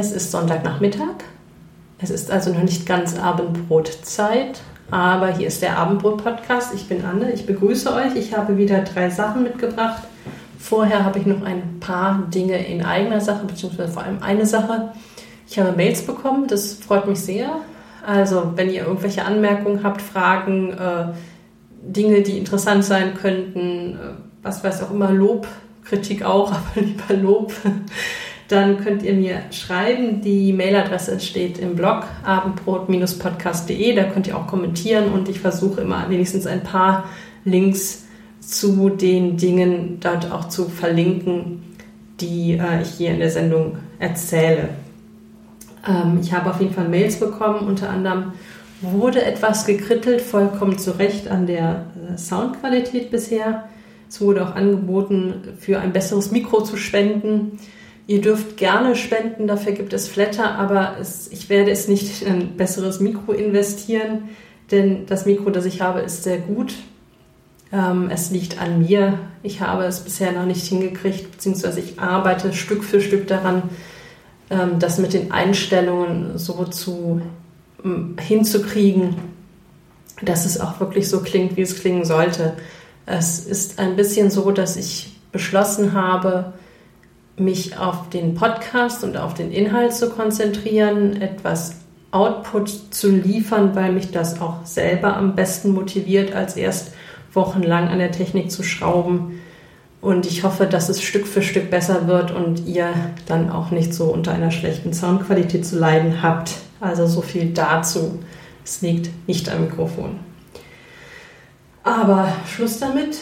Es 0.00 0.12
ist 0.12 0.30
Sonntagnachmittag. 0.30 1.16
Es 1.98 2.08
ist 2.08 2.30
also 2.30 2.54
noch 2.54 2.62
nicht 2.62 2.86
ganz 2.86 3.18
Abendbrotzeit, 3.18 4.62
aber 4.90 5.30
hier 5.30 5.46
ist 5.46 5.60
der 5.60 5.76
Abendbrot-Podcast. 5.76 6.72
Ich 6.74 6.88
bin 6.88 7.04
Anne, 7.04 7.30
ich 7.32 7.44
begrüße 7.44 7.92
euch. 7.92 8.16
Ich 8.16 8.34
habe 8.34 8.56
wieder 8.56 8.80
drei 8.80 9.10
Sachen 9.10 9.42
mitgebracht. 9.42 10.04
Vorher 10.58 11.04
habe 11.04 11.18
ich 11.18 11.26
noch 11.26 11.42
ein 11.42 11.80
paar 11.80 12.22
Dinge 12.34 12.66
in 12.66 12.82
eigener 12.82 13.20
Sache, 13.20 13.44
beziehungsweise 13.44 13.92
vor 13.92 14.02
allem 14.02 14.22
eine 14.22 14.46
Sache. 14.46 14.92
Ich 15.46 15.58
habe 15.58 15.76
Mails 15.76 16.00
bekommen, 16.00 16.46
das 16.48 16.72
freut 16.72 17.06
mich 17.06 17.20
sehr. 17.20 17.56
Also, 18.06 18.52
wenn 18.56 18.70
ihr 18.70 18.86
irgendwelche 18.86 19.26
Anmerkungen 19.26 19.84
habt, 19.84 20.00
Fragen, 20.00 20.72
äh, 20.72 21.08
Dinge, 21.82 22.22
die 22.22 22.38
interessant 22.38 22.86
sein 22.86 23.12
könnten, 23.12 23.96
äh, 23.96 23.98
was 24.42 24.64
weiß 24.64 24.82
auch 24.82 24.92
immer, 24.92 25.10
Lob, 25.10 25.46
Kritik 25.84 26.24
auch, 26.24 26.52
aber 26.74 26.80
lieber 26.80 27.12
Lob, 27.20 27.52
dann 28.50 28.82
könnt 28.82 29.02
ihr 29.02 29.14
mir 29.14 29.42
schreiben. 29.52 30.22
Die 30.22 30.52
Mailadresse 30.52 31.20
steht 31.20 31.58
im 31.58 31.76
Blog 31.76 32.04
abendbrot-podcast.de. 32.24 33.94
Da 33.94 34.04
könnt 34.04 34.26
ihr 34.26 34.36
auch 34.36 34.48
kommentieren 34.48 35.12
und 35.12 35.28
ich 35.28 35.38
versuche 35.38 35.82
immer 35.82 36.10
wenigstens 36.10 36.46
ein 36.46 36.62
paar 36.62 37.04
Links 37.44 38.06
zu 38.40 38.88
den 38.90 39.36
Dingen 39.36 39.98
dort 40.00 40.32
auch 40.32 40.48
zu 40.48 40.68
verlinken, 40.68 41.62
die 42.20 42.58
äh, 42.58 42.82
ich 42.82 42.88
hier 42.88 43.10
in 43.10 43.20
der 43.20 43.30
Sendung 43.30 43.78
erzähle. 44.00 44.70
Ähm, 45.86 46.18
ich 46.20 46.32
habe 46.32 46.50
auf 46.50 46.60
jeden 46.60 46.74
Fall 46.74 46.88
Mails 46.88 47.20
bekommen, 47.20 47.68
unter 47.68 47.90
anderem 47.90 48.32
wurde 48.80 49.22
etwas 49.24 49.66
gekrittelt, 49.66 50.20
vollkommen 50.20 50.78
zu 50.78 50.98
Recht 50.98 51.28
an 51.28 51.46
der 51.46 51.86
äh, 51.94 52.18
Soundqualität 52.18 53.12
bisher. 53.12 53.68
Es 54.08 54.20
wurde 54.20 54.44
auch 54.44 54.56
angeboten, 54.56 55.34
für 55.60 55.78
ein 55.78 55.92
besseres 55.92 56.32
Mikro 56.32 56.62
zu 56.62 56.76
spenden. 56.76 57.60
Ihr 58.10 58.20
dürft 58.20 58.56
gerne 58.56 58.96
spenden, 58.96 59.46
dafür 59.46 59.70
gibt 59.70 59.92
es 59.92 60.08
Flatter, 60.08 60.56
aber 60.56 60.96
es, 61.00 61.28
ich 61.30 61.48
werde 61.48 61.70
es 61.70 61.86
nicht 61.86 62.22
in 62.22 62.32
ein 62.32 62.56
besseres 62.56 62.98
Mikro 62.98 63.30
investieren, 63.30 64.30
denn 64.72 65.06
das 65.06 65.26
Mikro, 65.26 65.50
das 65.50 65.64
ich 65.64 65.80
habe, 65.80 66.00
ist 66.00 66.24
sehr 66.24 66.38
gut. 66.38 66.74
Ähm, 67.72 68.10
es 68.12 68.32
liegt 68.32 68.60
an 68.60 68.80
mir. 68.80 69.20
Ich 69.44 69.60
habe 69.60 69.84
es 69.84 70.00
bisher 70.00 70.32
noch 70.32 70.44
nicht 70.44 70.66
hingekriegt, 70.66 71.30
beziehungsweise 71.30 71.78
ich 71.78 72.00
arbeite 72.00 72.52
Stück 72.52 72.82
für 72.82 73.00
Stück 73.00 73.28
daran, 73.28 73.62
ähm, 74.50 74.80
das 74.80 74.98
mit 74.98 75.12
den 75.12 75.30
Einstellungen 75.30 76.36
so 76.36 76.64
zu 76.64 77.22
ähm, 77.84 78.16
hinzukriegen, 78.20 79.14
dass 80.20 80.46
es 80.46 80.58
auch 80.60 80.80
wirklich 80.80 81.08
so 81.08 81.20
klingt, 81.20 81.56
wie 81.56 81.62
es 81.62 81.80
klingen 81.80 82.04
sollte. 82.04 82.54
Es 83.06 83.38
ist 83.38 83.78
ein 83.78 83.94
bisschen 83.94 84.32
so, 84.32 84.50
dass 84.50 84.74
ich 84.74 85.14
beschlossen 85.30 85.92
habe, 85.92 86.54
mich 87.36 87.78
auf 87.78 88.08
den 88.10 88.34
Podcast 88.34 89.04
und 89.04 89.16
auf 89.16 89.34
den 89.34 89.50
Inhalt 89.50 89.94
zu 89.94 90.10
konzentrieren, 90.10 91.20
etwas 91.20 91.76
Output 92.10 92.94
zu 92.94 93.10
liefern, 93.10 93.74
weil 93.74 93.92
mich 93.92 94.10
das 94.10 94.40
auch 94.40 94.64
selber 94.64 95.16
am 95.16 95.36
besten 95.36 95.72
motiviert, 95.72 96.34
als 96.34 96.56
erst 96.56 96.92
wochenlang 97.32 97.88
an 97.88 97.98
der 97.98 98.10
Technik 98.10 98.50
zu 98.50 98.62
schrauben. 98.62 99.40
Und 100.00 100.26
ich 100.26 100.44
hoffe, 100.44 100.66
dass 100.66 100.88
es 100.88 101.02
Stück 101.02 101.26
für 101.26 101.42
Stück 101.42 101.70
besser 101.70 102.08
wird 102.08 102.30
und 102.30 102.66
ihr 102.66 102.92
dann 103.26 103.50
auch 103.50 103.70
nicht 103.70 103.92
so 103.94 104.06
unter 104.06 104.32
einer 104.32 104.50
schlechten 104.50 104.92
Soundqualität 104.92 105.64
zu 105.64 105.78
leiden 105.78 106.22
habt. 106.22 106.52
Also 106.80 107.06
so 107.06 107.20
viel 107.20 107.52
dazu. 107.52 108.18
Es 108.64 108.80
liegt 108.80 109.10
nicht 109.28 109.48
am 109.50 109.62
Mikrofon. 109.62 110.18
Aber 111.82 112.32
Schluss 112.46 112.78
damit. 112.78 113.18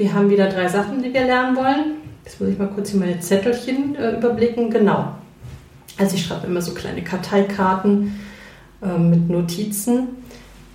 Wir 0.00 0.14
haben 0.14 0.30
wieder 0.30 0.48
drei 0.48 0.66
Sachen, 0.66 1.02
die 1.02 1.12
wir 1.12 1.26
lernen 1.26 1.54
wollen. 1.54 1.98
Jetzt 2.24 2.40
muss 2.40 2.48
ich 2.48 2.58
mal 2.58 2.68
kurz 2.68 2.88
hier 2.88 3.00
meine 3.00 3.20
Zettelchen 3.20 3.94
äh, 3.96 4.16
überblicken. 4.16 4.70
Genau. 4.70 5.12
Also 5.98 6.16
ich 6.16 6.24
schreibe 6.24 6.46
immer 6.46 6.62
so 6.62 6.72
kleine 6.72 7.04
Karteikarten 7.04 8.18
äh, 8.82 8.96
mit 8.96 9.28
Notizen. 9.28 10.08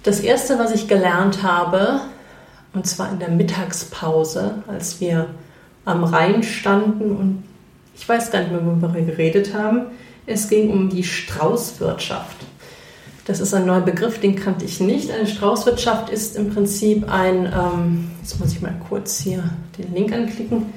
Das 0.04 0.20
erste, 0.20 0.60
was 0.60 0.76
ich 0.76 0.88
gelernt 0.88 1.42
habe, 1.42 2.02
und 2.76 2.86
zwar 2.86 3.12
in 3.12 3.18
der 3.18 3.30
Mittagspause, 3.30 4.64
als 4.68 5.02
wir 5.02 5.26
am 5.86 6.04
Rhein 6.04 6.44
standen 6.44 7.16
und 7.16 7.44
ich 7.96 8.08
weiß 8.08 8.30
gar 8.30 8.42
nicht 8.42 8.52
mehr, 8.52 8.64
worüber 8.64 8.94
wir 8.94 9.06
geredet 9.06 9.56
haben. 9.56 9.88
Es 10.28 10.50
ging 10.50 10.70
um 10.70 10.90
die 10.90 11.04
Straußwirtschaft. 11.04 12.46
Das 13.26 13.40
ist 13.40 13.56
ein 13.56 13.66
neuer 13.66 13.82
Begriff, 13.82 14.20
den 14.20 14.36
kannte 14.36 14.66
ich 14.66 14.80
nicht. 14.80 15.10
Eine 15.12 15.26
Straußwirtschaft 15.26 16.10
ist 16.12 16.36
im 16.36 16.54
Prinzip 16.54 17.12
ein, 17.12 17.46
ähm, 17.46 18.12
jetzt 18.22 18.40
muss 18.40 18.54
ich 18.54 18.62
mal 18.62 18.76
kurz 18.88 19.18
hier 19.18 19.44
den 19.80 19.94
Link 19.96 20.14
anklicken, 20.14 20.68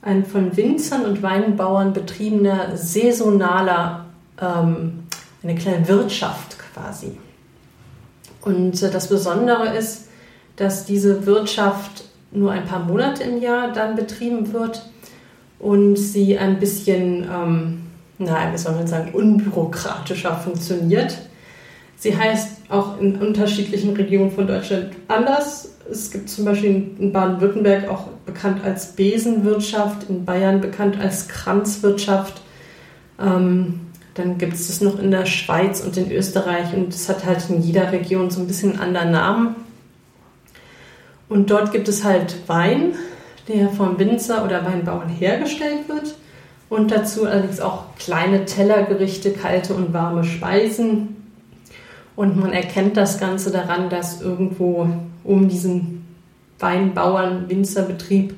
ein 0.00 0.24
von 0.24 0.56
Winzern 0.56 1.04
und 1.04 1.22
Weinbauern 1.22 1.92
betriebener 1.92 2.76
saisonaler, 2.76 4.06
ähm, 4.40 5.00
eine 5.42 5.56
kleine 5.56 5.86
Wirtschaft 5.88 6.56
quasi. 6.72 7.18
Und 8.42 8.80
äh, 8.80 8.90
das 8.90 9.08
Besondere 9.08 9.74
ist, 9.76 10.08
dass 10.54 10.84
diese 10.84 11.26
Wirtschaft 11.26 12.04
nur 12.30 12.52
ein 12.52 12.66
paar 12.66 12.84
Monate 12.84 13.24
im 13.24 13.40
Jahr 13.40 13.72
dann 13.72 13.96
betrieben 13.96 14.52
wird 14.52 14.88
und 15.58 15.96
sie 15.96 16.38
ein 16.38 16.60
bisschen, 16.60 17.24
ähm, 17.24 17.82
naja, 18.18 18.52
wie 18.52 18.58
soll 18.58 18.74
man 18.74 18.86
sagen, 18.86 19.12
unbürokratischer 19.12 20.36
funktioniert. 20.36 21.18
Sie 21.96 22.16
heißt 22.16 22.70
auch 22.70 23.00
in 23.00 23.16
unterschiedlichen 23.16 23.94
Regionen 23.94 24.30
von 24.30 24.46
Deutschland 24.46 24.92
anders. 25.08 25.70
Es 25.90 26.10
gibt 26.10 26.28
zum 26.28 26.44
Beispiel 26.44 26.90
in 26.98 27.12
Baden-Württemberg 27.12 27.88
auch 27.88 28.08
bekannt 28.26 28.64
als 28.64 28.92
Besenwirtschaft, 28.92 30.08
in 30.08 30.24
Bayern 30.24 30.60
bekannt 30.60 30.98
als 30.98 31.28
Kranzwirtschaft. 31.28 32.40
Ähm, 33.20 33.80
dann 34.14 34.38
gibt 34.38 34.54
es 34.54 34.68
das 34.68 34.80
noch 34.80 34.98
in 34.98 35.10
der 35.10 35.26
Schweiz 35.26 35.80
und 35.80 35.96
in 35.96 36.10
Österreich 36.10 36.72
und 36.74 36.94
es 36.94 37.08
hat 37.08 37.24
halt 37.24 37.48
in 37.50 37.60
jeder 37.60 37.90
Region 37.90 38.30
so 38.30 38.40
ein 38.40 38.46
bisschen 38.46 38.72
einen 38.72 38.96
anderen 38.96 39.10
Namen. 39.10 39.56
Und 41.28 41.50
dort 41.50 41.72
gibt 41.72 41.88
es 41.88 42.04
halt 42.04 42.36
Wein, 42.46 42.94
der 43.48 43.68
vom 43.70 43.98
Winzer 43.98 44.44
oder 44.44 44.64
Weinbauern 44.64 45.08
hergestellt 45.08 45.88
wird. 45.88 46.14
Und 46.68 46.90
dazu 46.90 47.26
allerdings 47.26 47.60
auch 47.60 47.84
kleine 47.98 48.44
Tellergerichte, 48.44 49.32
kalte 49.32 49.74
und 49.74 49.92
warme 49.92 50.24
Speisen. 50.24 51.23
Und 52.16 52.36
man 52.36 52.52
erkennt 52.52 52.96
das 52.96 53.18
Ganze 53.18 53.50
daran, 53.50 53.88
dass 53.90 54.20
irgendwo 54.20 54.88
um 55.24 55.48
diesen 55.48 56.06
Weinbauern, 56.58 57.48
Winzerbetrieb 57.48 58.34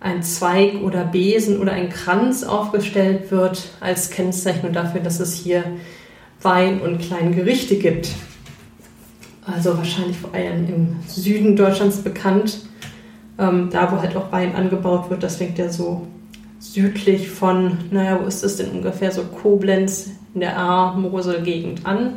ein 0.00 0.22
Zweig 0.22 0.82
oder 0.82 1.04
Besen 1.04 1.58
oder 1.58 1.72
ein 1.72 1.88
Kranz 1.88 2.44
aufgestellt 2.44 3.30
wird 3.30 3.70
als 3.80 4.10
Kennzeichnung 4.10 4.72
dafür, 4.72 5.00
dass 5.00 5.20
es 5.20 5.34
hier 5.34 5.64
Wein 6.42 6.80
und 6.80 7.00
kleine 7.00 7.30
Gerichte 7.30 7.76
gibt 7.76 8.10
also 9.46 9.76
wahrscheinlich 9.76 10.16
vor 10.16 10.34
allem 10.34 10.68
im 10.68 10.96
Süden 11.06 11.56
Deutschlands 11.56 11.98
bekannt. 11.98 12.60
Ähm, 13.38 13.68
da, 13.70 13.92
wo 13.92 14.00
halt 14.00 14.16
auch 14.16 14.32
Wein 14.32 14.54
angebaut 14.54 15.10
wird, 15.10 15.22
das 15.22 15.36
fängt 15.36 15.58
ja 15.58 15.68
so 15.68 16.06
südlich 16.58 17.28
von, 17.28 17.78
naja, 17.90 18.18
wo 18.20 18.26
ist 18.26 18.42
das 18.42 18.56
denn 18.56 18.70
ungefähr, 18.70 19.12
so 19.12 19.24
Koblenz 19.24 20.10
in 20.34 20.40
der 20.40 20.58
A-Mosel-Gegend 20.58 21.84
an. 21.84 22.16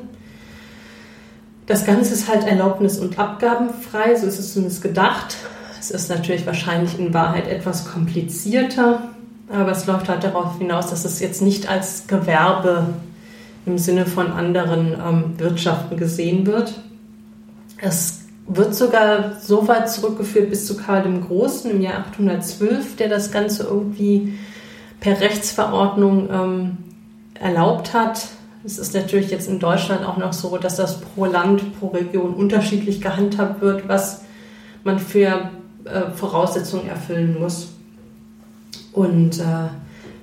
Das 1.70 1.86
Ganze 1.86 2.16
ist 2.16 2.28
halt 2.28 2.48
erlaubnis- 2.48 2.98
und 2.98 3.20
abgabenfrei, 3.20 4.16
so 4.16 4.26
ist 4.26 4.40
es 4.40 4.54
zumindest 4.54 4.82
gedacht. 4.82 5.38
Es 5.80 5.92
ist 5.92 6.10
natürlich 6.10 6.48
wahrscheinlich 6.48 6.98
in 6.98 7.14
Wahrheit 7.14 7.48
etwas 7.48 7.86
komplizierter, 7.86 9.04
aber 9.54 9.72
es 9.72 9.86
läuft 9.86 10.10
halt 10.10 10.24
darauf 10.24 10.58
hinaus, 10.58 10.88
dass 10.88 11.06
es 11.06 11.20
jetzt 11.20 11.44
nicht 11.44 11.70
als 11.70 12.08
Gewerbe 12.08 12.96
im 13.68 13.78
Sinne 13.78 14.08
von 14.08 14.32
anderen 14.32 14.94
ähm, 14.94 15.24
Wirtschaften 15.38 15.96
gesehen 15.96 16.48
wird. 16.48 16.74
Es 17.78 18.22
wird 18.48 18.74
sogar 18.74 19.40
so 19.40 19.68
weit 19.68 19.92
zurückgeführt 19.92 20.50
bis 20.50 20.66
zu 20.66 20.76
Karl 20.76 21.04
dem 21.04 21.24
Großen 21.24 21.70
im 21.70 21.82
Jahr 21.82 22.00
812, 22.00 22.96
der 22.96 23.10
das 23.10 23.32
Ganze 23.32 23.62
irgendwie 23.66 24.40
per 25.00 25.22
Rechtsverordnung 25.22 26.30
ähm, 26.32 26.78
erlaubt 27.36 27.94
hat. 27.94 28.28
Es 28.70 28.78
ist 28.78 28.94
natürlich 28.94 29.32
jetzt 29.32 29.50
in 29.50 29.60
Deutschland 29.60 30.06
auch 30.06 30.18
noch 30.18 30.34
so, 30.34 30.58
dass 30.58 30.76
das 30.76 31.02
pro 31.02 31.26
Land, 31.26 31.80
pro 31.80 31.88
Region 31.88 32.34
unterschiedlich 32.36 33.02
gehandhabt 33.02 33.62
wird, 33.62 33.88
was 33.88 34.22
man 34.84 35.00
für 35.00 35.50
äh, 35.86 36.12
Voraussetzungen 36.16 36.88
erfüllen 36.88 37.38
muss. 37.40 37.70
Und 38.94 39.40
äh, 39.40 39.70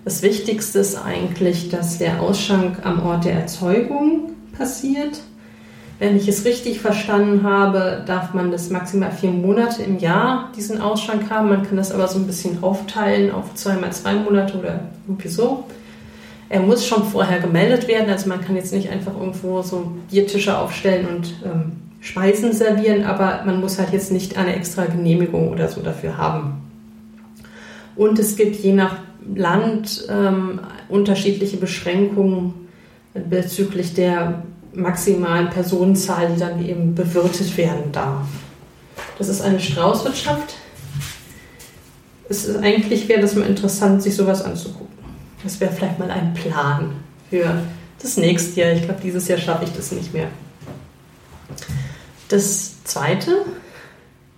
das 0.04 0.22
Wichtigste 0.22 0.78
ist 0.78 0.96
eigentlich, 0.96 1.70
dass 1.70 1.98
der 1.98 2.20
Ausschank 2.20 2.86
am 2.86 3.04
Ort 3.04 3.24
der 3.24 3.34
Erzeugung 3.34 4.30
passiert 4.56 5.20
wenn 5.98 6.16
ich 6.16 6.28
es 6.28 6.44
richtig 6.44 6.80
verstanden 6.80 7.42
habe, 7.42 8.02
darf 8.06 8.34
man 8.34 8.50
das 8.50 8.68
maximal 8.68 9.10
vier 9.10 9.30
Monate 9.30 9.82
im 9.82 9.98
Jahr 9.98 10.52
diesen 10.54 10.80
Ausschank 10.80 11.30
haben. 11.30 11.48
Man 11.48 11.62
kann 11.62 11.78
das 11.78 11.90
aber 11.90 12.06
so 12.06 12.18
ein 12.18 12.26
bisschen 12.26 12.62
aufteilen 12.62 13.30
auf 13.32 13.54
zweimal 13.54 13.92
zwei 13.92 14.14
Monate 14.14 14.58
oder 14.58 14.80
irgendwie 15.06 15.28
so. 15.28 15.64
Er 16.48 16.60
muss 16.60 16.86
schon 16.86 17.04
vorher 17.04 17.40
gemeldet 17.40 17.88
werden, 17.88 18.08
also 18.08 18.28
man 18.28 18.40
kann 18.40 18.54
jetzt 18.56 18.72
nicht 18.72 18.90
einfach 18.90 19.18
irgendwo 19.18 19.62
so 19.62 19.92
Biertische 20.10 20.56
aufstellen 20.56 21.06
und 21.08 21.34
ähm, 21.44 21.72
Speisen 22.00 22.52
servieren, 22.52 23.04
aber 23.04 23.42
man 23.44 23.60
muss 23.60 23.78
halt 23.78 23.92
jetzt 23.92 24.12
nicht 24.12 24.36
eine 24.36 24.54
extra 24.54 24.84
Genehmigung 24.84 25.50
oder 25.50 25.68
so 25.68 25.80
dafür 25.80 26.16
haben. 26.18 26.62
Und 27.96 28.18
es 28.18 28.36
gibt 28.36 28.56
je 28.56 28.72
nach 28.72 28.98
Land 29.34 30.06
ähm, 30.08 30.60
unterschiedliche 30.88 31.56
Beschränkungen 31.56 32.54
bezüglich 33.14 33.94
der 33.94 34.44
maximalen 34.72 35.50
Personenzahl, 35.50 36.28
die 36.32 36.38
dann 36.38 36.64
eben 36.64 36.94
bewirtet 36.94 37.56
werden 37.56 37.90
darf. 37.92 38.26
Das 39.18 39.28
ist 39.28 39.40
eine 39.40 39.58
Straußwirtschaft. 39.58 40.54
Es 42.28 42.44
ist, 42.44 42.56
eigentlich 42.58 43.08
wäre 43.08 43.20
das 43.20 43.34
mal 43.34 43.46
interessant, 43.46 44.02
sich 44.02 44.14
sowas 44.14 44.42
anzugucken. 44.42 44.95
Das 45.42 45.60
wäre 45.60 45.72
vielleicht 45.72 45.98
mal 45.98 46.10
ein 46.10 46.34
Plan 46.34 46.92
für 47.30 47.62
das 48.00 48.16
nächste 48.16 48.60
Jahr. 48.60 48.72
Ich 48.72 48.82
glaube, 48.82 49.00
dieses 49.02 49.28
Jahr 49.28 49.38
schaffe 49.38 49.64
ich 49.64 49.72
das 49.72 49.92
nicht 49.92 50.12
mehr. 50.12 50.28
Das 52.28 52.82
zweite 52.84 53.44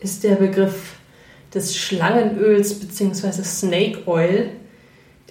ist 0.01 0.25
der 0.25 0.37
Begriff 0.37 0.95
des 1.55 1.77
Schlangenöls 1.77 2.79
bzw. 2.79 3.43
Snake 3.43 4.07
Oil, 4.07 4.51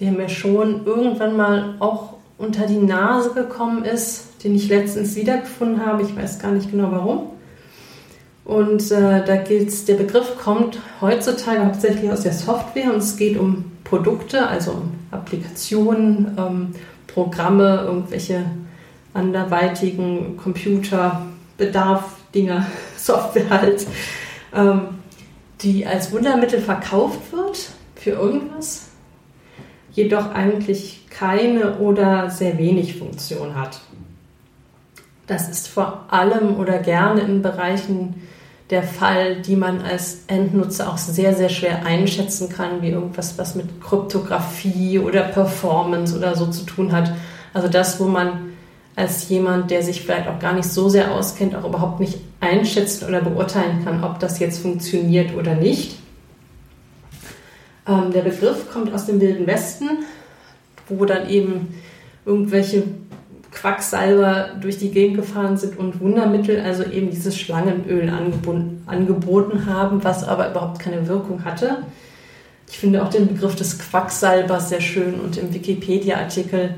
der 0.00 0.12
mir 0.12 0.28
schon 0.28 0.84
irgendwann 0.84 1.36
mal 1.36 1.76
auch 1.78 2.14
unter 2.38 2.66
die 2.66 2.78
Nase 2.78 3.32
gekommen 3.34 3.84
ist, 3.84 4.42
den 4.44 4.54
ich 4.54 4.68
letztens 4.68 5.16
wiedergefunden 5.16 5.84
habe. 5.84 6.02
Ich 6.02 6.16
weiß 6.16 6.38
gar 6.38 6.52
nicht 6.52 6.70
genau 6.70 6.90
warum. 6.90 7.30
Und 8.44 8.90
äh, 8.90 9.24
da 9.24 9.36
gilt 9.36 9.86
der 9.88 9.94
Begriff 9.94 10.38
kommt 10.38 10.78
heutzutage 11.00 11.64
hauptsächlich 11.64 12.10
aus 12.10 12.22
der 12.22 12.32
Software 12.32 12.92
und 12.92 12.98
es 12.98 13.16
geht 13.16 13.36
um 13.36 13.72
Produkte, 13.84 14.46
also 14.46 14.70
um 14.72 14.97
Applikationen, 15.10 16.36
ähm, 16.38 16.74
Programme, 17.06 17.84
irgendwelche 17.86 18.44
anderweitigen 19.14 20.36
Computerbedarf, 20.36 22.16
Dinge, 22.34 22.66
Software 22.96 23.50
halt, 23.50 23.86
ähm, 24.54 24.80
die 25.60 25.86
als 25.86 26.12
Wundermittel 26.12 26.60
verkauft 26.60 27.32
wird 27.32 27.70
für 27.96 28.10
irgendwas, 28.10 28.88
jedoch 29.92 30.30
eigentlich 30.30 31.06
keine 31.10 31.78
oder 31.78 32.30
sehr 32.30 32.58
wenig 32.58 32.96
Funktion 32.96 33.56
hat. 33.56 33.80
Das 35.26 35.48
ist 35.48 35.68
vor 35.68 36.06
allem 36.08 36.56
oder 36.56 36.78
gerne 36.78 37.22
in 37.22 37.42
Bereichen 37.42 38.22
der 38.70 38.82
Fall, 38.82 39.36
die 39.36 39.56
man 39.56 39.80
als 39.80 40.24
Endnutzer 40.26 40.92
auch 40.92 40.98
sehr, 40.98 41.34
sehr 41.34 41.48
schwer 41.48 41.86
einschätzen 41.86 42.50
kann, 42.50 42.82
wie 42.82 42.90
irgendwas, 42.90 43.38
was 43.38 43.54
mit 43.54 43.80
Kryptographie 43.80 44.98
oder 44.98 45.22
Performance 45.22 46.16
oder 46.16 46.36
so 46.36 46.46
zu 46.48 46.64
tun 46.64 46.92
hat. 46.92 47.12
Also 47.54 47.68
das, 47.68 47.98
wo 47.98 48.04
man 48.04 48.50
als 48.94 49.28
jemand, 49.28 49.70
der 49.70 49.82
sich 49.82 50.02
vielleicht 50.02 50.28
auch 50.28 50.38
gar 50.38 50.52
nicht 50.52 50.68
so 50.68 50.88
sehr 50.88 51.12
auskennt, 51.12 51.54
auch 51.54 51.64
überhaupt 51.64 52.00
nicht 52.00 52.18
einschätzen 52.40 53.08
oder 53.08 53.22
beurteilen 53.22 53.84
kann, 53.84 54.04
ob 54.04 54.18
das 54.18 54.38
jetzt 54.38 54.60
funktioniert 54.60 55.34
oder 55.34 55.54
nicht. 55.54 55.98
Ähm, 57.86 58.12
der 58.12 58.22
Begriff 58.22 58.70
kommt 58.70 58.92
aus 58.92 59.06
dem 59.06 59.20
Wilden 59.20 59.46
Westen, 59.46 59.88
wo 60.88 61.04
dann 61.04 61.28
eben 61.30 61.74
irgendwelche 62.26 62.82
Quacksalber 63.52 64.50
durch 64.60 64.78
die 64.78 64.90
Gegend 64.90 65.16
gefahren 65.16 65.56
sind 65.56 65.78
und 65.78 66.00
Wundermittel, 66.00 66.60
also 66.60 66.84
eben 66.84 67.10
dieses 67.10 67.38
Schlangenöl 67.38 68.10
angeboten 68.86 69.66
haben, 69.66 70.04
was 70.04 70.26
aber 70.26 70.50
überhaupt 70.50 70.78
keine 70.78 71.08
Wirkung 71.08 71.44
hatte. 71.44 71.78
Ich 72.70 72.78
finde 72.78 73.02
auch 73.02 73.08
den 73.08 73.26
Begriff 73.26 73.56
des 73.56 73.78
Quacksalbers 73.78 74.68
sehr 74.68 74.80
schön 74.80 75.14
und 75.14 75.38
im 75.38 75.52
Wikipedia-Artikel 75.54 76.74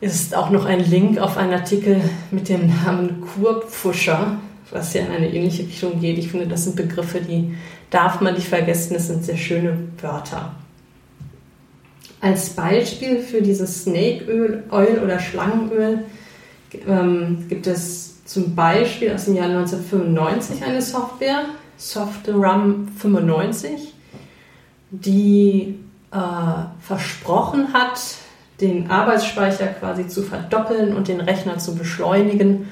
ist 0.00 0.34
auch 0.34 0.50
noch 0.50 0.64
ein 0.64 0.80
Link 0.80 1.18
auf 1.18 1.36
einen 1.36 1.52
Artikel 1.52 2.00
mit 2.30 2.48
dem 2.48 2.68
Namen 2.68 3.20
Kurpfuscher, 3.20 4.38
was 4.70 4.94
ja 4.94 5.02
in 5.02 5.12
eine 5.12 5.32
ähnliche 5.32 5.64
Richtung 5.64 6.00
geht. 6.00 6.18
Ich 6.18 6.30
finde, 6.30 6.46
das 6.46 6.64
sind 6.64 6.76
Begriffe, 6.76 7.20
die 7.20 7.54
darf 7.90 8.20
man 8.20 8.34
nicht 8.34 8.48
vergessen, 8.48 8.94
das 8.94 9.08
sind 9.08 9.24
sehr 9.24 9.36
schöne 9.36 9.76
Wörter. 10.00 10.54
Als 12.20 12.50
Beispiel 12.50 13.20
für 13.20 13.42
dieses 13.42 13.82
Snake 13.82 14.62
Oil 14.70 15.00
oder 15.04 15.18
Schlangenöl 15.18 16.04
ähm, 16.86 17.46
gibt 17.48 17.66
es 17.66 18.24
zum 18.24 18.54
Beispiel 18.54 19.12
aus 19.12 19.26
dem 19.26 19.36
Jahr 19.36 19.46
1995 19.46 20.64
eine 20.64 20.82
Software, 20.82 21.44
SoftRum 21.78 22.88
95, 22.96 23.92
die 24.90 25.78
äh, 26.10 26.18
versprochen 26.80 27.72
hat, 27.72 28.00
den 28.60 28.90
Arbeitsspeicher 28.90 29.66
quasi 29.66 30.08
zu 30.08 30.22
verdoppeln 30.22 30.96
und 30.96 31.08
den 31.08 31.20
Rechner 31.20 31.58
zu 31.58 31.76
beschleunigen. 31.76 32.68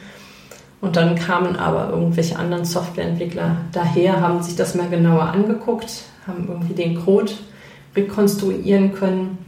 Und 0.80 0.96
dann 0.96 1.14
kamen 1.14 1.56
aber 1.56 1.90
irgendwelche 1.90 2.38
anderen 2.38 2.64
Softwareentwickler 2.64 3.56
daher, 3.72 4.20
haben 4.20 4.42
sich 4.42 4.56
das 4.56 4.74
mal 4.74 4.88
genauer 4.88 5.24
angeguckt, 5.24 6.02
haben 6.26 6.46
irgendwie 6.48 6.74
den 6.74 7.04
Code 7.04 7.32
rekonstruieren 7.96 8.92
können 8.92 9.38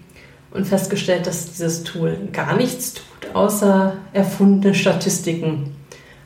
und 0.51 0.67
festgestellt, 0.67 1.27
dass 1.27 1.47
dieses 1.47 1.85
Tool 1.85 2.17
gar 2.33 2.57
nichts 2.57 2.95
tut, 2.95 3.35
außer 3.35 3.97
erfundene 4.13 4.75
Statistiken 4.75 5.75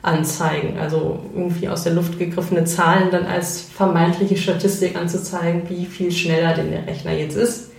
anzeigen. 0.02 0.78
Also 0.78 1.20
irgendwie 1.34 1.68
aus 1.68 1.84
der 1.84 1.94
Luft 1.94 2.18
gegriffene 2.18 2.64
Zahlen 2.64 3.10
dann 3.10 3.26
als 3.26 3.60
vermeintliche 3.60 4.36
Statistik 4.36 4.96
anzuzeigen, 4.96 5.68
wie 5.68 5.86
viel 5.86 6.12
schneller 6.12 6.54
denn 6.54 6.70
der 6.70 6.86
Rechner 6.86 7.12
jetzt 7.12 7.36
ist. 7.36 7.70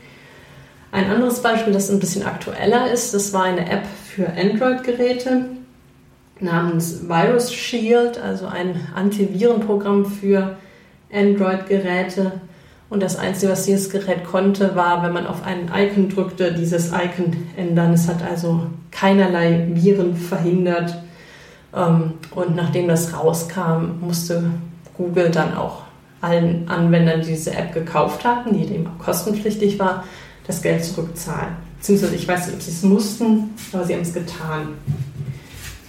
Ein 0.92 1.10
anderes 1.10 1.42
Beispiel, 1.42 1.72
das 1.72 1.90
ein 1.90 2.00
bisschen 2.00 2.26
aktueller 2.26 2.92
ist, 2.92 3.14
das 3.14 3.32
war 3.32 3.44
eine 3.44 3.70
App 3.70 3.86
für 4.14 4.28
Android-Geräte 4.28 5.46
namens 6.42 7.08
Virus 7.08 7.54
Shield, 7.54 8.20
also 8.20 8.48
ein 8.48 8.76
Antivirenprogramm 8.94 10.06
für 10.06 10.58
Android-Geräte, 11.14 12.42
und 12.92 13.02
das 13.02 13.16
Einzige, 13.16 13.54
was 13.54 13.64
dieses 13.64 13.90
Gerät 13.90 14.26
konnte, 14.26 14.76
war, 14.76 15.02
wenn 15.02 15.14
man 15.14 15.26
auf 15.26 15.46
ein 15.46 15.72
Icon 15.74 16.10
drückte, 16.10 16.54
dieses 16.54 16.88
Icon 16.90 17.48
ändern. 17.56 17.94
Es 17.94 18.10
hat 18.10 18.22
also 18.22 18.68
keinerlei 18.92 19.70
Viren 19.72 20.14
verhindert. 20.18 21.02
Ähm, 21.74 22.16
und 22.36 22.58
nachdem 22.58 22.90
das 22.90 23.14
rauskam, 23.14 24.02
musste 24.02 24.44
Google 24.98 25.32
dann 25.32 25.56
auch 25.56 25.84
allen 26.20 26.68
Anwendern, 26.68 27.22
die 27.22 27.30
diese 27.30 27.56
App 27.56 27.74
gekauft 27.74 28.26
hatten, 28.26 28.58
die 28.58 28.66
dem 28.66 28.86
kostenpflichtig 29.00 29.80
war, 29.80 30.04
das 30.46 30.62
Geld 30.62 30.84
zurückzahlen. 30.84 31.56
Beziehungsweise 31.78 32.16
ich 32.16 32.28
weiß 32.28 32.48
nicht, 32.48 32.56
ob 32.56 32.62
sie 32.62 32.72
es 32.72 32.84
mussten, 32.84 33.52
aber 33.72 33.86
sie 33.86 33.94
haben 33.94 34.02
es 34.02 34.14
getan. 34.14 34.68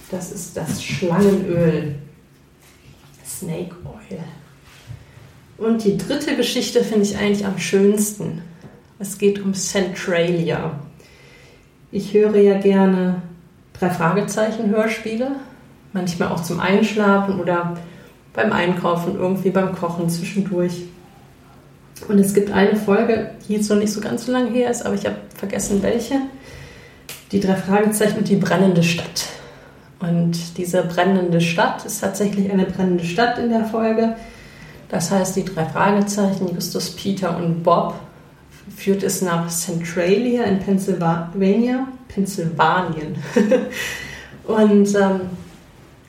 Das 0.09 0.31
ist 0.31 0.55
das 0.55 0.81
Schlangenöl. 0.81 1.95
Snake 3.25 3.75
Oil. 3.83 4.19
Und 5.57 5.83
die 5.83 5.97
dritte 5.97 6.35
Geschichte 6.35 6.83
finde 6.83 7.03
ich 7.03 7.17
eigentlich 7.17 7.45
am 7.45 7.59
schönsten. 7.59 8.41
Es 8.99 9.17
geht 9.17 9.39
um 9.39 9.53
Centralia. 9.53 10.79
Ich 11.91 12.13
höre 12.13 12.37
ja 12.37 12.57
gerne 12.57 13.21
drei 13.79 13.89
Fragezeichen 13.89 14.69
Hörspiele, 14.69 15.31
manchmal 15.93 16.29
auch 16.29 16.41
zum 16.41 16.59
Einschlafen 16.59 17.39
oder 17.39 17.77
beim 18.33 18.51
Einkaufen, 18.51 19.15
irgendwie 19.15 19.51
beim 19.51 19.75
Kochen 19.75 20.09
zwischendurch. 20.09 20.83
Und 22.07 22.19
es 22.19 22.33
gibt 22.33 22.51
eine 22.51 22.75
Folge, 22.75 23.31
die 23.47 23.53
jetzt 23.53 23.69
noch 23.69 23.77
nicht 23.77 23.93
so 23.93 24.01
ganz 24.01 24.25
so 24.25 24.31
lange 24.31 24.49
her 24.49 24.71
ist, 24.71 24.85
aber 24.85 24.95
ich 24.95 25.05
habe 25.05 25.17
vergessen 25.35 25.81
welche. 25.83 26.15
Die 27.31 27.39
drei 27.39 27.55
Fragezeichen 27.55 28.17
und 28.17 28.29
die 28.29 28.35
brennende 28.35 28.83
Stadt. 28.83 29.27
Und 29.99 30.57
diese 30.57 30.83
brennende 30.83 31.39
Stadt 31.39 31.85
ist 31.85 32.01
tatsächlich 32.01 32.51
eine 32.51 32.65
brennende 32.65 33.05
Stadt 33.05 33.37
in 33.37 33.49
der 33.49 33.65
Folge 33.65 34.15
das 34.93 35.09
heißt, 35.09 35.35
die 35.37 35.43
drei 35.43 35.65
Fragezeichen, 35.65 36.53
Justus, 36.53 36.91
Peter 36.91 37.35
und 37.35 37.63
Bob, 37.63 37.95
führt 38.77 39.01
es 39.01 39.23
nach 39.23 39.49
Centralia 39.49 40.43
in 40.43 40.59
Pennsylvania, 40.59 41.87
Pennsylvanien. 42.09 43.15
und 44.47 44.95
ähm, 44.95 45.21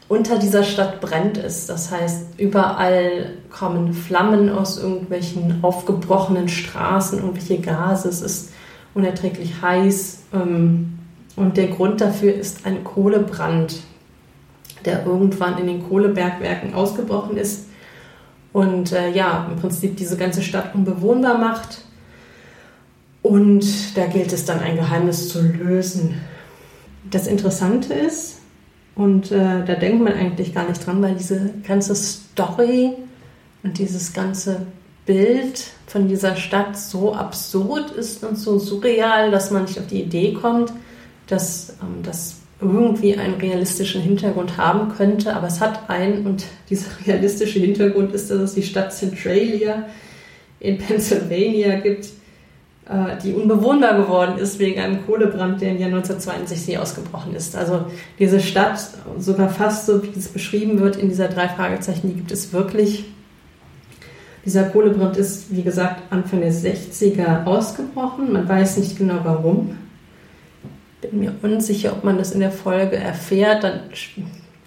unter 0.06 0.38
dieser 0.38 0.64
Stadt 0.64 1.00
brennt 1.00 1.38
es. 1.38 1.64
Das 1.64 1.90
heißt, 1.90 2.38
überall 2.38 3.38
kommen 3.48 3.94
Flammen 3.94 4.50
aus 4.50 4.76
irgendwelchen 4.76 5.60
aufgebrochenen 5.62 6.50
Straßen, 6.50 7.20
irgendwelche 7.20 7.62
Gase. 7.62 8.10
Es 8.10 8.20
ist 8.20 8.52
unerträglich 8.92 9.62
heiß. 9.62 10.24
Ähm, 10.34 10.98
und 11.36 11.56
der 11.56 11.68
Grund 11.68 12.02
dafür 12.02 12.34
ist 12.34 12.66
ein 12.66 12.84
Kohlebrand, 12.84 13.80
der 14.84 15.06
irgendwann 15.06 15.56
in 15.56 15.68
den 15.68 15.88
Kohlebergwerken 15.88 16.74
ausgebrochen 16.74 17.38
ist 17.38 17.68
und 18.54 18.92
äh, 18.92 19.10
ja, 19.10 19.48
im 19.50 19.56
Prinzip 19.60 19.96
diese 19.96 20.16
ganze 20.16 20.40
Stadt 20.40 20.74
unbewohnbar 20.74 21.36
macht. 21.36 21.78
Und 23.20 23.96
da 23.96 24.06
gilt 24.06 24.32
es 24.32 24.44
dann 24.44 24.60
ein 24.60 24.76
Geheimnis 24.76 25.28
zu 25.28 25.42
lösen. 25.42 26.20
Das 27.10 27.26
Interessante 27.26 27.92
ist, 27.92 28.38
und 28.94 29.32
äh, 29.32 29.64
da 29.64 29.74
denkt 29.74 30.04
man 30.04 30.12
eigentlich 30.12 30.54
gar 30.54 30.68
nicht 30.68 30.86
dran, 30.86 31.02
weil 31.02 31.16
diese 31.16 31.50
ganze 31.66 31.96
Story 31.96 32.92
und 33.64 33.76
dieses 33.78 34.12
ganze 34.12 34.66
Bild 35.04 35.72
von 35.88 36.06
dieser 36.06 36.36
Stadt 36.36 36.78
so 36.78 37.12
absurd 37.12 37.90
ist 37.90 38.22
und 38.22 38.36
so 38.36 38.60
surreal, 38.60 39.32
dass 39.32 39.50
man 39.50 39.64
nicht 39.64 39.80
auf 39.80 39.88
die 39.88 40.02
Idee 40.02 40.32
kommt, 40.32 40.72
dass 41.26 41.70
ähm, 41.82 42.04
das 42.04 42.36
irgendwie 42.60 43.16
einen 43.16 43.34
realistischen 43.34 44.02
Hintergrund 44.02 44.56
haben 44.56 44.92
könnte, 44.96 45.34
aber 45.34 45.48
es 45.48 45.60
hat 45.60 45.90
einen 45.90 46.26
und 46.26 46.44
dieser 46.70 46.86
realistische 47.06 47.58
Hintergrund 47.58 48.12
ist, 48.14 48.30
dass 48.30 48.38
es 48.38 48.54
die 48.54 48.62
Stadt 48.62 48.92
Centralia 48.92 49.84
in 50.60 50.78
Pennsylvania 50.78 51.80
gibt, 51.80 52.06
äh, 52.88 53.16
die 53.22 53.32
unbewohnbar 53.32 53.96
geworden 53.96 54.38
ist 54.38 54.58
wegen 54.58 54.80
einem 54.80 55.04
Kohlebrand, 55.04 55.60
der 55.60 55.70
im 55.72 55.78
Jahr 55.78 55.88
1962 55.88 56.78
ausgebrochen 56.78 57.34
ist. 57.34 57.56
Also 57.56 57.86
diese 58.18 58.40
Stadt, 58.40 58.78
sogar 59.18 59.48
fast 59.48 59.86
so 59.86 60.02
wie 60.02 60.10
es 60.16 60.28
beschrieben 60.28 60.80
wird 60.80 60.96
in 60.96 61.08
dieser 61.08 61.28
drei 61.28 61.48
Fragezeichen, 61.48 62.08
die 62.08 62.14
gibt 62.14 62.32
es 62.32 62.52
wirklich. 62.52 63.04
Dieser 64.44 64.64
Kohlebrand 64.64 65.16
ist, 65.16 65.54
wie 65.54 65.62
gesagt, 65.62 66.02
Anfang 66.10 66.40
der 66.40 66.52
60er 66.52 67.44
ausgebrochen. 67.44 68.32
Man 68.32 68.46
weiß 68.46 68.76
nicht 68.76 68.98
genau 68.98 69.20
warum. 69.24 69.78
Bin 71.10 71.20
mir 71.20 71.34
unsicher, 71.42 71.92
ob 71.92 72.04
man 72.04 72.18
das 72.18 72.32
in 72.32 72.40
der 72.40 72.50
Folge 72.50 72.96
erfährt. 72.96 73.64
Dann, 73.64 73.80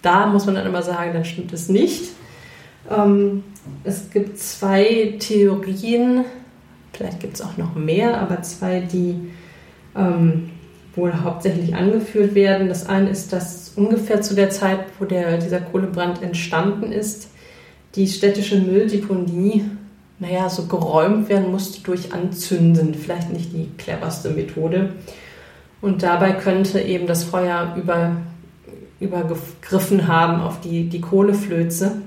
da 0.02 0.26
muss 0.26 0.46
man 0.46 0.54
dann 0.54 0.66
immer 0.66 0.82
sagen, 0.82 1.12
dann 1.12 1.24
stimmt 1.24 1.52
es 1.52 1.68
nicht. 1.68 2.10
Ähm, 2.90 3.44
es 3.84 4.10
gibt 4.10 4.38
zwei 4.38 5.16
Theorien, 5.18 6.24
vielleicht 6.92 7.20
gibt 7.20 7.34
es 7.34 7.42
auch 7.42 7.56
noch 7.56 7.74
mehr, 7.74 8.20
aber 8.20 8.42
zwei, 8.42 8.80
die 8.80 9.30
ähm, 9.96 10.50
wohl 10.94 11.12
hauptsächlich 11.22 11.74
angeführt 11.74 12.34
werden. 12.34 12.68
Das 12.68 12.88
eine 12.88 13.10
ist, 13.10 13.32
dass 13.32 13.72
ungefähr 13.76 14.20
zu 14.20 14.34
der 14.34 14.50
Zeit, 14.50 14.80
wo 14.98 15.04
der, 15.04 15.38
dieser 15.38 15.60
Kohlebrand 15.60 16.22
entstanden 16.22 16.92
ist, 16.92 17.28
die 17.94 18.06
städtische 18.06 18.58
Mülldeponie, 18.58 19.64
naja, 20.18 20.48
so 20.48 20.66
geräumt 20.66 21.28
werden 21.28 21.50
musste 21.50 21.82
durch 21.82 22.12
Anzünden. 22.12 22.94
Vielleicht 22.94 23.32
nicht 23.32 23.52
die 23.52 23.68
cleverste 23.78 24.30
Methode. 24.30 24.90
Und 25.80 26.02
dabei 26.02 26.32
könnte 26.32 26.80
eben 26.80 27.06
das 27.06 27.24
Feuer 27.24 27.74
über, 27.76 28.16
übergegriffen 29.00 30.08
haben 30.08 30.40
auf 30.40 30.60
die, 30.60 30.88
die 30.88 31.00
Kohleflöze. 31.00 32.02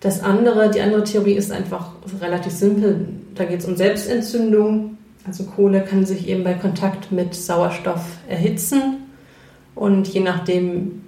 Das 0.00 0.22
andere, 0.22 0.70
die 0.70 0.80
andere 0.80 1.04
Theorie 1.04 1.32
ist 1.32 1.50
einfach 1.50 1.92
relativ 2.20 2.52
simpel. 2.52 3.08
Da 3.34 3.44
geht 3.44 3.60
es 3.60 3.66
um 3.66 3.76
Selbstentzündung. 3.76 4.98
Also 5.26 5.44
Kohle 5.44 5.82
kann 5.82 6.06
sich 6.06 6.28
eben 6.28 6.44
bei 6.44 6.54
Kontakt 6.54 7.10
mit 7.10 7.34
Sauerstoff 7.34 8.04
erhitzen. 8.28 8.98
Und 9.74 10.06
je 10.08 10.20
nachdem, 10.20 11.02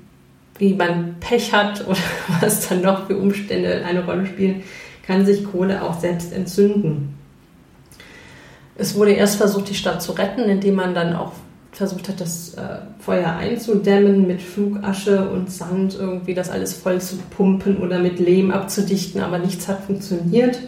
wie 0.59 0.75
man 0.75 1.17
Pech 1.21 1.53
hat 1.53 1.87
oder 1.87 1.99
was 2.41 2.69
dann 2.69 2.83
noch 2.83 3.07
für 3.07 3.17
Umstände 3.17 3.85
eine 3.85 4.05
Rolle 4.05 4.27
spielen, 4.27 4.63
kann 5.07 5.25
sich 5.25 5.45
Kohle 5.45 5.83
auch 5.83 6.01
selbst 6.01 6.33
entzünden. 6.33 7.18
Es 8.79 8.95
wurde 8.95 9.13
erst 9.13 9.37
versucht, 9.37 9.69
die 9.69 9.75
Stadt 9.75 10.01
zu 10.01 10.13
retten, 10.13 10.43
indem 10.43 10.77
man 10.77 10.95
dann 10.95 11.15
auch 11.15 11.33
versucht 11.73 12.09
hat, 12.09 12.21
das 12.21 12.55
äh, 12.55 12.79
Feuer 13.01 13.37
einzudämmen 13.37 14.27
mit 14.27 14.41
Flugasche 14.41 15.29
und 15.29 15.51
Sand, 15.51 15.97
irgendwie 15.99 16.35
das 16.35 16.49
alles 16.49 16.75
voll 16.75 17.01
zu 17.01 17.17
pumpen 17.37 17.79
oder 17.79 17.99
mit 17.99 18.19
Lehm 18.21 18.51
abzudichten, 18.51 19.21
aber 19.21 19.39
nichts 19.39 19.69
hat 19.69 19.85
funktioniert, 19.85 20.61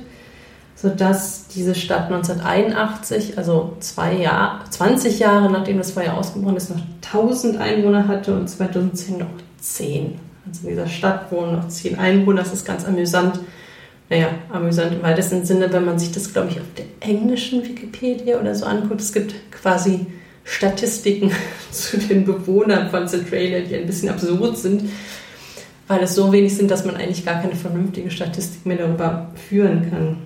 sodass 0.74 1.46
diese 1.48 1.74
Stadt 1.74 2.06
1981, 2.12 3.38
also 3.38 3.76
zwei 3.80 4.14
Jahr, 4.14 4.64
20 4.70 5.20
Jahre 5.20 5.50
nachdem 5.50 5.78
das 5.78 5.92
Feuer 5.92 6.14
ausgebrochen 6.14 6.56
ist, 6.56 6.70
noch 6.70 6.82
1000 7.04 7.58
Einwohner 7.58 8.08
hatte 8.08 8.34
und 8.34 8.48
2010 8.48 9.18
noch 9.18 9.26
10. 9.60 10.18
Also 10.48 10.62
in 10.64 10.68
dieser 10.70 10.88
Stadt 10.88 11.30
wohnen 11.30 11.56
noch 11.56 11.68
10 11.68 11.98
Einwohner, 11.98 12.42
das 12.42 12.52
ist 12.52 12.64
ganz 12.64 12.84
amüsant. 12.84 13.40
Naja, 14.10 14.30
amüsant 14.48 14.92
im 14.92 15.02
weitesten 15.02 15.44
Sinne, 15.44 15.72
wenn 15.72 15.84
man 15.84 15.98
sich 15.98 16.10
das, 16.10 16.32
glaube 16.32 16.48
ich, 16.50 16.58
auf 16.58 16.66
der 16.76 16.86
englischen 16.98 17.62
Wikipedia 17.62 18.40
oder 18.40 18.56
so 18.56 18.66
anguckt. 18.66 19.00
Es 19.00 19.12
gibt 19.12 19.34
quasi 19.52 20.06
Statistiken 20.42 21.30
zu 21.70 21.96
den 21.96 22.24
Bewohnern 22.24 22.90
von 22.90 23.06
Centralia, 23.06 23.60
die 23.60 23.76
ein 23.76 23.86
bisschen 23.86 24.08
absurd 24.08 24.58
sind, 24.58 24.90
weil 25.86 26.02
es 26.02 26.16
so 26.16 26.32
wenig 26.32 26.56
sind, 26.56 26.72
dass 26.72 26.84
man 26.84 26.96
eigentlich 26.96 27.24
gar 27.24 27.40
keine 27.40 27.54
vernünftige 27.54 28.10
Statistik 28.10 28.66
mehr 28.66 28.78
darüber 28.78 29.28
führen 29.48 29.88
kann. 29.88 30.16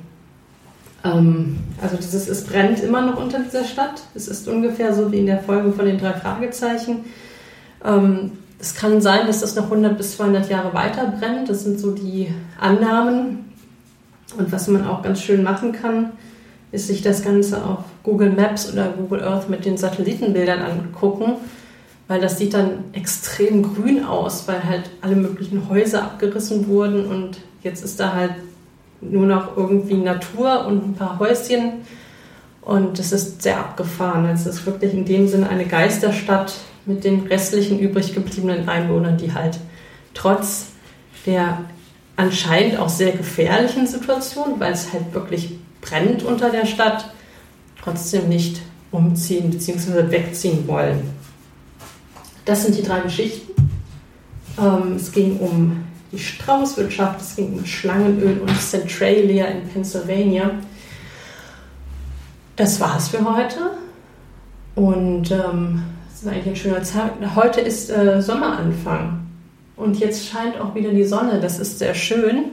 Ähm, 1.05 1.59
also 1.83 1.97
dieses, 1.99 2.27
es 2.27 2.45
brennt 2.45 2.83
immer 2.83 3.03
noch 3.03 3.23
unter 3.23 3.41
dieser 3.41 3.65
Stadt. 3.65 4.03
Es 4.15 4.29
ist 4.29 4.49
ungefähr 4.49 4.95
so 4.95 5.13
wie 5.13 5.19
in 5.19 5.27
der 5.27 5.41
Folge 5.41 5.73
von 5.73 5.85
den 5.85 5.99
drei 5.99 6.15
Fragezeichen. 6.15 7.05
Ähm, 7.85 8.33
es 8.59 8.75
kann 8.75 9.03
sein, 9.03 9.27
dass 9.27 9.41
das 9.41 9.57
noch 9.57 9.65
100 9.65 9.99
bis 9.99 10.17
200 10.17 10.49
Jahre 10.49 10.73
weiter 10.73 11.13
brennt. 11.19 11.51
Das 11.51 11.65
sind 11.65 11.79
so 11.79 11.91
die 11.91 12.29
Annahmen. 12.59 13.53
Und 14.37 14.53
was 14.53 14.69
man 14.69 14.87
auch 14.87 15.03
ganz 15.03 15.21
schön 15.23 15.43
machen 15.43 15.73
kann, 15.73 16.13
ist 16.73 16.89
sich 16.89 17.03
das 17.03 17.23
Ganze 17.23 17.65
auf 17.65 17.85
Google 18.03 18.31
Maps 18.31 18.73
oder 18.73 18.89
Google 18.89 19.23
Earth 19.23 19.49
mit 19.49 19.65
den 19.65 19.77
Satellitenbildern 19.77 20.61
angucken, 20.61 21.35
weil 22.09 22.21
das 22.21 22.37
sieht 22.37 22.55
dann 22.55 22.85
extrem 22.93 23.63
grün 23.63 24.05
aus, 24.05 24.49
weil 24.49 24.65
halt 24.65 24.91
alle 25.01 25.15
möglichen 25.15 25.69
Häuser 25.69 26.03
abgerissen 26.03 26.67
wurden 26.67 27.07
und 27.07 27.39
jetzt 27.63 27.85
ist 27.85 28.01
da 28.01 28.13
halt 28.13 28.35
nur 29.01 29.27
noch 29.27 29.57
irgendwie 29.57 29.95
Natur 29.95 30.67
und 30.67 30.85
ein 30.85 30.95
paar 30.95 31.19
Häuschen 31.19 31.85
und 32.61 32.99
es 32.99 33.13
ist 33.13 33.43
sehr 33.43 33.59
abgefahren. 33.59 34.27
Es 34.27 34.47
ist 34.47 34.67
wirklich 34.67 34.95
in 34.95 35.05
dem 35.05 35.29
Sinne 35.29 35.49
eine 35.49 35.67
Geisterstadt 35.67 36.55
mit 36.87 37.05
den 37.05 37.27
restlichen 37.27 37.79
übrig 37.79 38.15
gebliebenen 38.15 38.69
Einwohnern, 38.69 39.17
die 39.17 39.33
halt 39.33 39.59
trotz 40.13 40.67
der 41.27 41.59
anscheinend 42.17 42.79
auch 42.79 42.89
sehr 42.89 43.13
gefährlichen 43.13 43.87
Situation, 43.87 44.59
weil 44.59 44.73
es 44.73 44.93
halt 44.93 45.13
wirklich 45.13 45.59
brennt 45.81 46.23
unter 46.23 46.51
der 46.51 46.67
Stadt, 46.67 47.11
trotzdem 47.83 48.29
nicht 48.29 48.63
umziehen 48.91 49.51
bzw. 49.51 50.11
wegziehen 50.11 50.67
wollen. 50.67 51.11
Das 52.45 52.65
sind 52.65 52.77
die 52.77 52.83
drei 52.83 53.01
Geschichten. 53.01 53.53
Ähm, 54.59 54.97
es 54.97 55.11
ging 55.11 55.39
um 55.39 55.85
die 56.13 56.19
Straußwirtschaft, 56.19 57.21
es 57.21 57.37
ging 57.37 57.55
um 57.55 57.67
Schlangenöl 57.67 58.39
und 58.39 58.61
Centralia 58.61 59.47
in 59.47 59.69
Pennsylvania. 59.69 60.51
Das 62.57 62.79
war's 62.79 63.09
für 63.09 63.25
heute. 63.25 63.59
Und 64.77 65.31
ähm, 65.31 65.83
es 66.13 66.23
ist 66.23 66.29
eigentlich 66.29 66.47
ein 66.47 66.57
schöner 66.57 66.83
Tag. 66.83 67.13
Heute 67.35 67.61
ist 67.61 67.91
äh, 67.91 68.23
Sommeranfang. 68.23 69.21
Und 69.77 69.99
jetzt 69.99 70.29
scheint 70.29 70.61
auch 70.61 70.75
wieder 70.75 70.91
die 70.91 71.05
Sonne. 71.05 71.41
Das 71.41 71.59
ist 71.59 71.79
sehr 71.79 71.95
schön. 71.95 72.51